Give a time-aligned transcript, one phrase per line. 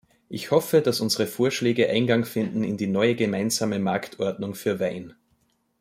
[0.29, 5.13] Ich hoffe, dass unsere Vorschläge Eingang finden in die neue Gemeinsame Marktordnung für Wein.